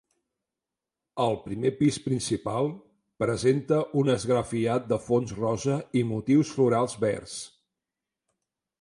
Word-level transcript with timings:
El 1.25 1.37
primer 1.43 1.71
pis, 1.81 1.99
principal, 2.05 2.71
presenta 3.25 3.79
un 4.03 4.11
esgrafiat 4.17 4.91
de 4.95 5.01
fons 5.11 5.37
rosa 5.45 5.79
i 6.03 6.07
motius 6.17 6.59
florals 6.59 7.01
verds. 7.09 7.41